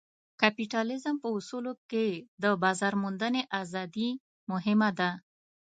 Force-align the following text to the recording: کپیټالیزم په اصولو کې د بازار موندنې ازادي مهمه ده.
کپیټالیزم 0.41 1.15
په 1.23 1.27
اصولو 1.37 1.71
کې 1.91 2.07
د 2.43 2.45
بازار 2.63 2.93
موندنې 3.03 3.41
ازادي 3.61 4.09
مهمه 4.51 4.89
ده. 4.99 5.09